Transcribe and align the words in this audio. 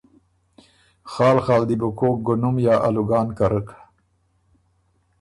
خال 1.11 1.37
خال 1.45 1.61
دی 1.67 1.75
بو 1.81 1.89
کوک 1.97 2.17
ګُنُم 2.25 2.55
یا 2.65 2.75
آلوګان 2.87 3.27
کرک۔ 3.37 3.67